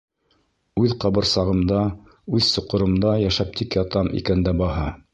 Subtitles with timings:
[0.83, 1.83] Үҙ ҡабырсағымда,
[2.39, 4.93] үҙ соҡоромда йәшәп тик ятам икән дә баһа.